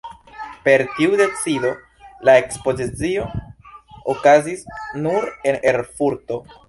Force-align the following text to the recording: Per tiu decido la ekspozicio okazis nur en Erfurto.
Per 0.67 0.83
tiu 0.93 1.11
decido 1.19 1.73
la 2.29 2.35
ekspozicio 2.45 3.27
okazis 4.15 4.65
nur 5.05 5.29
en 5.53 5.61
Erfurto. 5.75 6.41